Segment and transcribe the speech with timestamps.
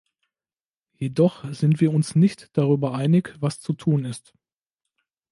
[0.95, 4.33] Jedoch sind wir uns nicht darüber einig, was zu tun ist.